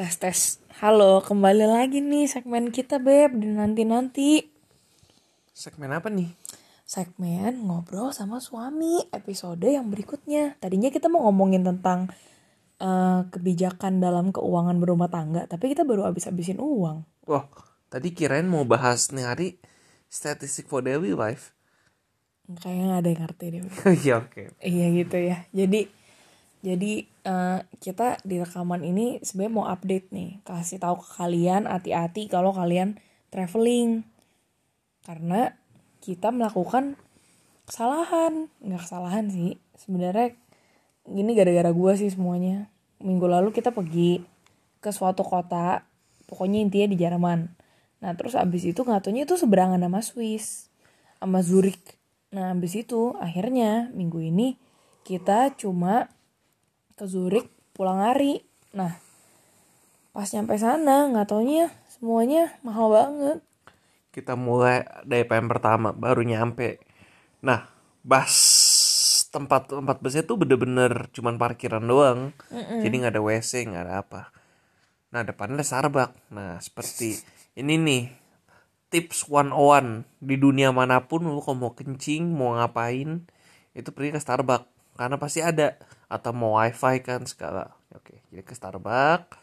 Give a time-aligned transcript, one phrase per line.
[0.00, 0.38] tes tes
[0.80, 4.28] halo kembali lagi nih segmen kita beb di nanti nanti
[5.52, 6.32] Segmen apa nih?
[6.88, 12.08] segmen ngobrol sama suami episode yang berikutnya tadinya kita mau ngomongin tentang
[12.80, 17.44] eh, kebijakan dalam keuangan berumah tangga tapi kita baru habis-habisin uang Wah,
[17.92, 19.48] tadi kirain mau bahas nih hari
[20.08, 21.52] statistik for daily life.
[22.50, 23.60] kayaknya nggak ada yang ngerti deh
[24.02, 24.42] Iya oke.
[24.64, 25.38] Iya gitu ya.
[25.54, 25.99] Jadi
[26.60, 32.28] jadi eh, kita di rekaman ini sebenarnya mau update nih, kasih tahu ke kalian hati-hati
[32.28, 33.00] kalau kalian
[33.32, 34.04] traveling.
[35.00, 35.56] Karena
[36.04, 37.00] kita melakukan
[37.64, 39.56] kesalahan, nggak kesalahan sih.
[39.80, 40.36] Sebenarnya
[41.08, 42.68] ini gara-gara gua sih semuanya.
[43.00, 44.20] Minggu lalu kita pergi
[44.84, 45.88] ke suatu kota,
[46.28, 47.40] pokoknya intinya di Jerman.
[48.04, 50.68] Nah terus abis itu ngatunya itu seberangan sama Swiss,
[51.16, 51.96] sama Zurich.
[52.36, 54.60] Nah abis itu akhirnya minggu ini
[55.08, 56.12] kita cuma
[57.00, 58.44] ke Zurich pulang hari.
[58.76, 59.00] Nah
[60.12, 63.38] pas nyampe sana nggak taunya semuanya mahal banget.
[64.12, 66.82] Kita mulai dari PM pertama baru nyampe.
[67.40, 67.70] Nah,
[68.02, 68.36] bus
[69.30, 72.34] tempat tempat busnya tuh bener-bener cuman parkiran doang.
[72.50, 74.34] Jadi nggak ada WC, nggak ada apa.
[75.14, 76.34] Nah, depannya ada Starbucks.
[76.34, 77.22] Nah, seperti
[77.54, 78.02] ini nih
[78.90, 83.22] tips 101 di dunia mana pun lu kalau mau kencing, mau ngapain,
[83.78, 85.78] itu pergi ke Starbucks karena pasti ada
[86.10, 87.70] atau mau wifi kan segala.
[87.94, 89.38] Oke, jadi ke Starbucks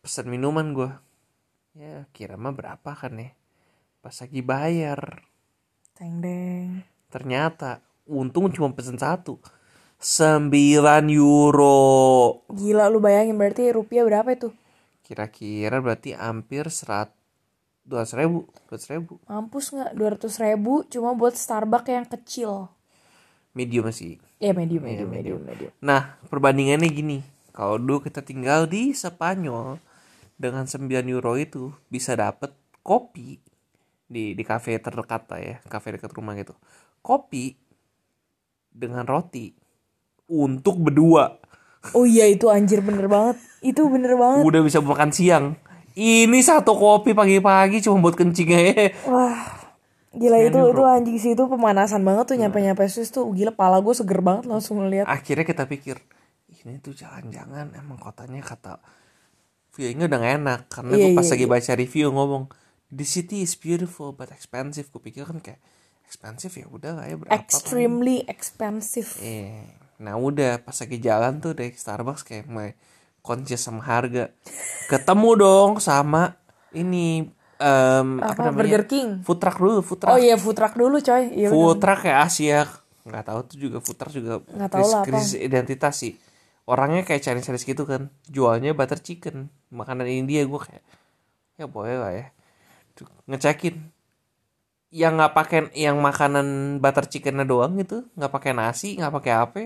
[0.00, 0.98] pesen minuman gua.
[1.76, 3.30] Ya, kira mah berapa kan ya?
[4.00, 5.22] Pas lagi bayar,
[5.92, 6.82] Teng deng.
[7.12, 9.36] ternyata untung cuma pesen satu.
[10.00, 10.48] 9
[11.12, 12.40] euro.
[12.48, 14.48] Gila lu bayangin berarti rupiah berapa itu?
[15.04, 17.12] Kira-kira berarti hampir serat
[17.84, 19.20] dua ribu, dua ribu.
[19.28, 19.92] Mampus nggak?
[19.92, 22.72] 200 ribu cuma buat Starbucks yang kecil.
[23.52, 24.16] Medium sih.
[24.40, 25.72] Ya medium, Iya, medium, medium, medium.
[25.84, 27.20] Nah, perbandingannya gini.
[27.52, 29.76] Kalau dulu kita tinggal di Spanyol
[30.40, 33.36] dengan 9 euro itu bisa dapet kopi
[34.08, 36.56] di di kafe terdekat lah ya, kafe dekat rumah gitu.
[37.04, 37.52] Kopi
[38.72, 39.52] dengan roti
[40.24, 41.36] untuk berdua.
[41.92, 43.36] Oh iya itu anjir bener banget.
[43.60, 44.40] Itu bener banget.
[44.40, 45.60] Udah bisa makan siang.
[45.92, 48.88] Ini satu kopi pagi-pagi cuma buat kencing aja.
[49.04, 49.59] Wah,
[50.10, 50.74] gila itu euro.
[50.74, 54.18] itu anjing sih itu pemanasan banget tuh nyampe nyampe Swiss tuh gila pala gue seger
[54.18, 55.06] banget langsung ngeliat.
[55.06, 56.02] Akhirnya kita pikir,
[56.50, 58.82] ini tuh jangan-jangan emang kotanya kata
[59.70, 62.44] feelingnya udah gak enak karena Iya, gue pas iya, lagi baca review ngomong
[62.90, 65.62] the city is beautiful but expensive gue pikir kan kayak
[66.02, 67.38] expensive ya udah lah ya berapa.
[67.38, 69.14] Extremely expensive.
[69.22, 69.62] Eh,
[70.02, 72.74] nah udah pas lagi jalan tuh dari Starbucks kayak mulai
[73.22, 74.32] conscious sama harga
[74.88, 76.40] ketemu dong sama
[76.74, 77.28] ini
[77.60, 78.56] em, apa, Apa, namanya?
[78.56, 79.08] Burger King?
[79.20, 80.10] food truck dulu food truck.
[80.10, 81.24] Oh iya food truck dulu coy.
[81.28, 81.54] Iya bener.
[81.54, 82.60] food truck kayak Asia
[83.00, 85.06] nggak tahu tuh juga food truck juga Nggak tahu lah apa.
[85.08, 86.16] krisis identitas sih.
[86.64, 88.08] Orangnya kayak Chinese Chinese gitu kan.
[88.26, 89.52] Jualnya butter chicken.
[89.68, 90.84] Makanan India gue kayak
[91.56, 92.26] ya boleh lah ya.
[93.26, 93.76] Ngecekin.
[94.90, 98.08] Yang nggak pakai yang makanan butter chickennya doang gitu.
[98.16, 99.56] Nggak pakai nasi nggak pakai apa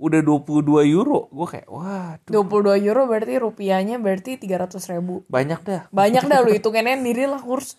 [0.00, 5.20] udah 22 euro gue kayak wah 22 euro berarti rupiahnya berarti 300 ribu.
[5.28, 5.82] banyak dah.
[5.92, 7.76] Banyak dah lu hitungannya sendiri lah kurs.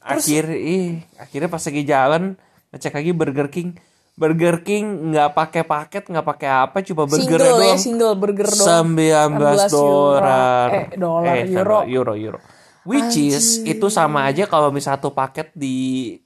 [0.00, 2.22] akhir ih akhirnya pas lagi jalan
[2.72, 3.76] ngecek lagi Burger King.
[4.16, 8.48] Burger King nggak pakai paket nggak pakai apa cuma burger Single ya doang single burger
[8.48, 8.96] doang.
[8.96, 10.68] 19 dolar.
[10.70, 11.78] Eh dolar Eh, euro.
[11.84, 12.40] euro euro.
[12.82, 16.16] Which is itu sama aja kalau misalnya satu paket di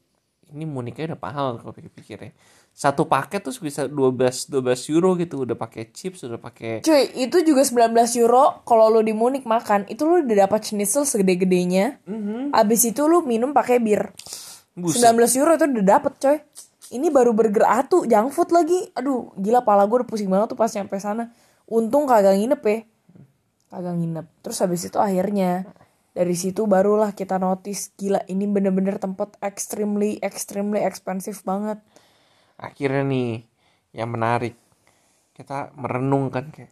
[0.49, 2.31] ini Muniknya udah mahal kalau pikir-pikir ya
[2.75, 7.47] satu paket tuh bisa 12 12 euro gitu udah pakai chips udah pakai Cuy, itu
[7.47, 12.03] juga 19 euro kalau lu di Munich makan, itu lu udah dapat schnitzel segede-gedenya.
[12.51, 14.11] Abis itu lu minum pakai bir.
[14.75, 15.07] Buset.
[15.07, 16.37] 19 euro itu udah dapet coy.
[16.99, 18.91] Ini baru burger atu, junk food lagi.
[18.99, 21.31] Aduh, gila pala gue udah pusing banget tuh pas nyampe sana.
[21.71, 22.79] Untung kagak nginep ya.
[23.71, 24.27] Kagak nginep.
[24.43, 25.71] Terus habis itu akhirnya
[26.11, 31.79] dari situ barulah kita notice gila ini bener-bener tempat extremely extremely expensive banget.
[32.65, 33.31] Akhirnya nih
[33.93, 34.55] yang menarik
[35.33, 36.71] kita merenung kan kayak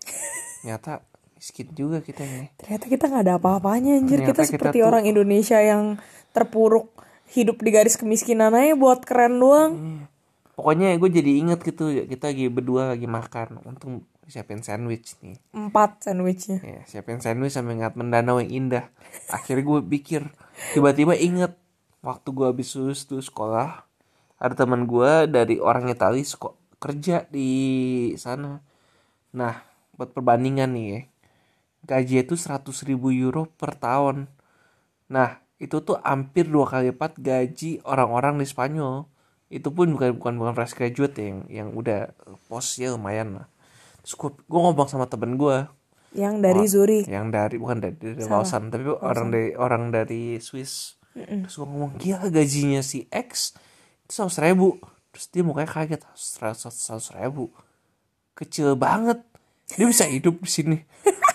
[0.58, 1.02] ternyata
[1.34, 4.18] miskin juga kita nih Ternyata kita nggak ada apa-apanya anjir.
[4.20, 5.98] Ternyata Kita kita seperti tuh- orang Indonesia yang
[6.30, 6.86] terpuruk
[7.28, 9.72] hidup di garis kemiskinan aja buat keren doang.
[10.52, 16.04] pokoknya gue jadi inget gitu kita lagi berdua lagi makan untung siapin sandwich nih Empat
[16.04, 16.60] sandwichnya.
[16.60, 18.84] ya siapin sandwich sambil ngeliat mendanau yang indah
[19.26, 20.22] akhirnya gue pikir
[20.70, 21.56] tiba-tiba inget
[21.98, 23.88] waktu gue habis lulus tuh sekolah
[24.42, 27.50] ada teman gue dari orang Itali seko- kerja di
[28.18, 28.58] sana.
[29.32, 29.54] Nah
[29.94, 31.00] buat perbandingan nih ya.
[31.82, 34.26] Gaji itu 100 ribu euro per tahun.
[35.06, 39.06] Nah itu tuh hampir dua kali lipat gaji orang-orang di Spanyol.
[39.46, 42.10] Itu pun bukan bukan bukan fresh graduate yang yang udah
[42.50, 43.46] posnya lumayan lah.
[44.02, 45.62] Terus gue, gue ngomong sama temen gue
[46.12, 47.06] Yang dari Zurich.
[47.06, 50.98] yang dari bukan dari, dari Lausanne tapi orang dari orang dari Swiss.
[51.14, 53.54] Terus gue ngomong gila gajinya si X
[54.12, 54.76] seratus ribu
[55.08, 57.48] terus dia mukanya kaget seratus seratus ribu
[58.36, 59.24] kecil banget
[59.72, 60.78] dia bisa hidup di sini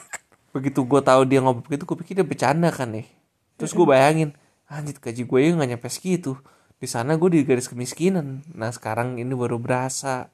[0.54, 3.10] begitu gue tahu dia ngomong begitu gue pikir dia bercanda kan nih
[3.58, 4.38] terus gue bayangin
[4.70, 6.38] anjir gaji gue ya nggak nyampe segitu
[6.78, 10.30] di sana gue di garis kemiskinan nah sekarang ini baru berasa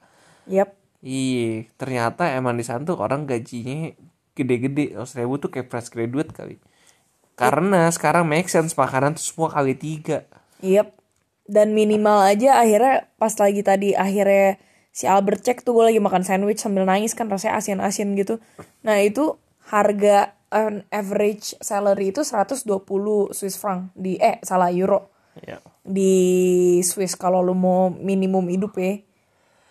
[0.47, 0.75] Yap.
[1.03, 3.91] Iya, ternyata emang di sana tuh orang gajinya
[4.35, 4.95] gede-gede.
[4.95, 6.55] Oh, seribu tuh kayak fresh graduate kali.
[7.35, 10.23] Karena sekarang make sense makanan tuh semua kali tiga.
[10.63, 10.95] Yap.
[11.45, 14.55] Dan minimal aja akhirnya pas lagi tadi akhirnya
[14.89, 18.39] si Albert cek tuh gue lagi makan sandwich sambil nangis kan rasanya asin-asin gitu.
[18.81, 19.35] Nah itu
[19.65, 22.63] harga um, average salary itu 120
[23.29, 25.57] Swiss franc di eh salah euro Ya.
[25.81, 26.13] di
[26.79, 29.01] Swiss kalau lu mau minimum hidup ya.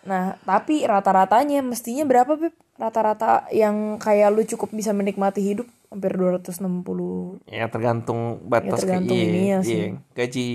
[0.03, 2.51] Nah, tapi rata-ratanya mestinya berapa, Beb?
[2.75, 7.39] Rata-rata yang kayak lu cukup bisa menikmati hidup hampir 260.
[7.47, 9.57] Ya tergantung batas Ya, tergantung ke- iya, iya.
[9.61, 9.95] sih.
[10.11, 10.47] Gaji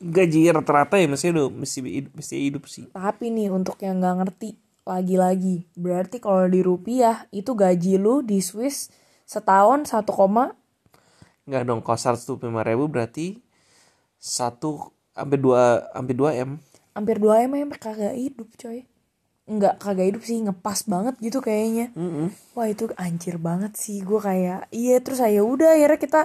[0.00, 2.84] gaji rata-rata ya mesti hidup mesti hidup, mesti hidup sih.
[2.92, 8.38] Tapi nih untuk yang nggak ngerti lagi-lagi, berarti kalau di rupiah itu gaji lu di
[8.38, 8.86] Swiss
[9.26, 10.06] setahun 1,
[11.46, 13.42] Enggak dong, kalau 125 ribu berarti
[14.22, 16.62] satu sampai dua sampai dua m.
[16.94, 18.86] hampir 2 mm kagak hidup, coy.
[19.46, 21.90] Enggak kagak hidup sih, ngepas banget gitu kayaknya.
[22.54, 26.20] Wah itu anjir banget sih gue kayak iya terus saya udah akhirnya kita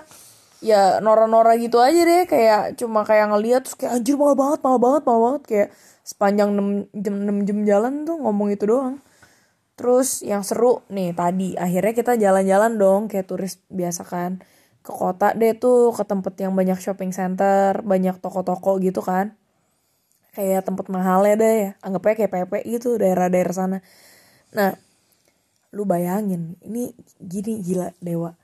[0.61, 4.79] ya nora-nora gitu aja deh kayak cuma kayak ngeliat terus kayak anjir mahal banget mahal
[4.79, 5.43] banget mahal banget.
[5.49, 5.69] Kayak
[6.05, 6.67] sepanjang 6
[7.03, 8.95] jam 6 jam jalan tuh ngomong itu doang.
[9.75, 14.37] Terus yang seru nih tadi akhirnya kita jalan-jalan dong kayak turis biasa kan
[14.81, 19.33] ke kota deh tuh ke tempat yang banyak shopping center banyak toko-toko gitu kan.
[20.31, 23.77] Kayak tempat mahalnya deh ya anggapnya kayak PP gitu daerah-daerah sana.
[24.53, 24.77] Nah
[25.71, 28.40] lu bayangin ini gini gila dewa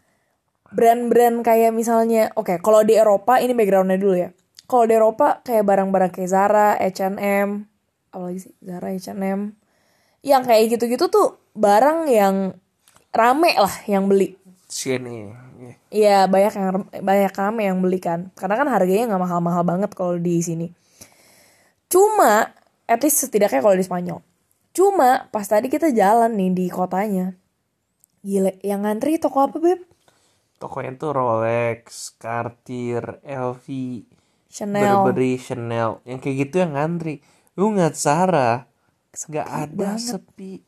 [0.72, 4.30] brand-brand kayak misalnya oke kalau di Eropa ini backgroundnya dulu ya.
[4.68, 7.64] Kalau di Eropa kayak barang-barang kayak Zara, H&M
[8.12, 8.54] apalagi sih?
[8.60, 9.56] Zara, H&M
[10.28, 12.52] yang kayak gitu-gitu tuh barang yang
[13.16, 14.36] rame lah yang beli.
[14.68, 15.32] Sini.
[15.58, 15.74] Iya.
[15.88, 16.68] Iya banyak yang
[17.00, 18.36] banyak rame yang beli kan.
[18.36, 20.68] Karena kan harganya nggak mahal-mahal banget kalau di sini.
[21.88, 22.52] Cuma
[22.84, 24.20] at least setidaknya kalau di Spanyol.
[24.76, 27.40] Cuma pas tadi kita jalan nih di kotanya
[28.28, 29.87] gila yang ngantri toko apa beb
[30.58, 33.66] Tokonya tuh Rolex, Cartier, LV,
[34.50, 36.02] Chanel Burberry, Chanel.
[36.02, 37.22] Yang kayak gitu yang ngantri.
[37.54, 38.66] Lu nggak Zara,
[39.14, 40.66] nggak ada sepi.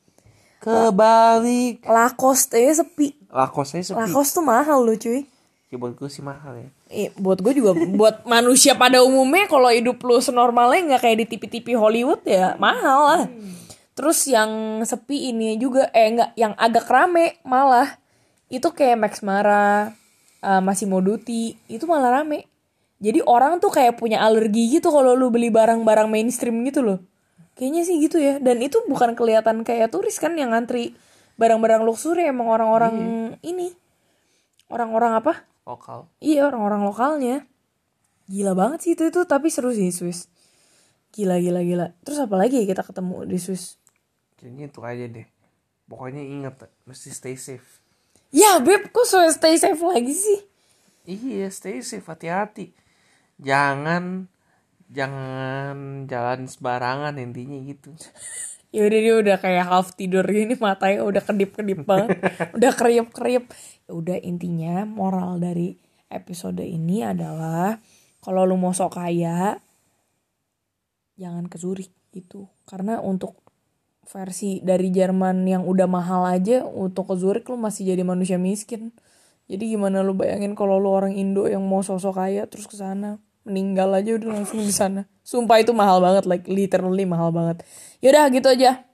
[0.59, 1.87] Kebalik.
[1.87, 3.95] Lacoste ya sepi Lacoste sepi.
[3.95, 5.23] Lacoste tuh mahal loh cuy
[5.69, 6.69] Ya buat gue sih mahal ya.
[6.89, 11.25] Eh, buat gue juga buat manusia pada umumnya kalau hidup lu senormalnya nggak kayak di
[11.29, 13.23] TV-TV Hollywood ya mahal lah.
[13.93, 17.98] Terus yang sepi ini juga eh nggak yang agak rame malah
[18.49, 19.93] itu kayak Max Mara,
[20.41, 22.49] eh, Massimo Dutti itu malah rame.
[22.99, 26.99] Jadi orang tuh kayak punya alergi gitu kalau lu beli barang-barang mainstream gitu loh.
[27.55, 28.43] Kayaknya sih gitu ya.
[28.43, 30.99] Dan itu bukan kelihatan kayak turis kan yang ngantri
[31.39, 32.95] barang-barang luxury emang orang-orang
[33.39, 33.71] ini.
[34.67, 35.47] Orang-orang apa?
[35.63, 36.11] Lokal.
[36.19, 37.35] Iya orang-orang lokalnya.
[38.27, 40.27] Gila banget sih itu itu tapi seru sih Swiss.
[41.15, 41.87] Gila gila gila.
[42.03, 43.79] Terus apa lagi ya kita ketemu di Swiss?
[44.35, 45.27] Kayaknya itu aja deh.
[45.89, 47.81] Pokoknya ingat, mesti stay safe.
[48.29, 50.39] Ya beb kok so stay safe lagi sih?
[51.09, 52.69] Iya, stay safe, hati-hati.
[53.41, 54.29] Jangan
[54.89, 57.93] jangan jalan sembarangan intinya gitu.
[58.69, 62.21] Ya udah dia udah kayak half tidur gini matanya udah kedip-kedip banget.
[62.61, 63.49] udah kriep-kriep.
[63.89, 65.73] Ya udah intinya moral dari
[66.05, 67.81] episode ini adalah
[68.21, 69.57] kalau lu mau sok kaya
[71.17, 72.45] jangan ke Zurich gitu.
[72.69, 73.48] Karena untuk
[74.09, 78.89] versi dari Jerman yang udah mahal aja untuk ke Zurich lu masih jadi manusia miskin.
[79.45, 83.21] Jadi gimana lu bayangin kalau lu orang Indo yang mau sosok kaya terus ke sana
[83.49, 85.09] meninggal aja udah langsung di sana.
[85.25, 87.65] Sumpah itu mahal banget like literally mahal banget.
[88.01, 88.85] Yaudah gitu aja.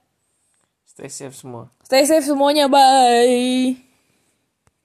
[0.88, 1.68] Stay safe semua.
[1.84, 3.85] Stay safe semuanya, bye.